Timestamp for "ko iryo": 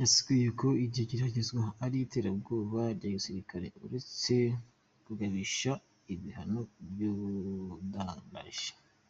0.60-1.02